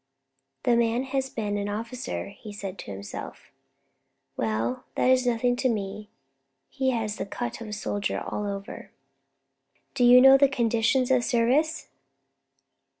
"The 0.63 0.75
man 0.75 1.03
has 1.03 1.29
been 1.29 1.59
an 1.59 1.69
officer," 1.69 2.29
he 2.29 2.51
said 2.51 2.79
to 2.79 2.91
himself. 2.91 3.51
"Well, 4.35 4.85
that 4.95 5.11
is 5.11 5.27
nothing 5.27 5.55
to 5.57 5.69
me; 5.69 6.09
he 6.69 6.89
has 6.89 7.17
the 7.17 7.25
cut 7.27 7.61
of 7.61 7.67
a 7.67 7.71
soldier 7.73 8.17
all 8.19 8.47
over." 8.47 8.89
"Do 9.93 10.03
you 10.03 10.19
know 10.19 10.39
the 10.39 10.49
conditions 10.49 11.11
of 11.11 11.23
service? 11.23 11.89